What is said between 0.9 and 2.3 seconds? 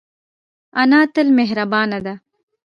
تل مهربانه ده